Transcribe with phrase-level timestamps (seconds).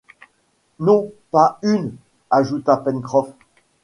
[0.79, 1.93] Non, pas une!
[2.31, 3.35] ajouta Pencroff.